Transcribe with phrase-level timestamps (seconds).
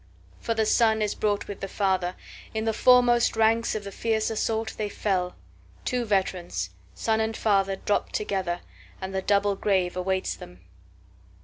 [0.43, 2.15] 5For the son is brought with the father;
[2.55, 5.35] In the foremost ranks of the fierce assault they fell;
[5.85, 8.61] Two veterans, son and father, dropt together,
[8.99, 10.61] And the double grave awaits them.